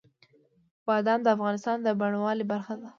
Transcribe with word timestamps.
بادام 0.85 1.19
د 1.23 1.27
افغانستان 1.35 1.77
د 1.81 1.87
بڼوالۍ 1.99 2.45
برخه 2.51 2.73
ده. 2.81 2.89